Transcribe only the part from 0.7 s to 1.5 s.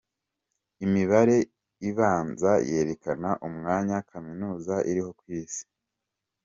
Imibare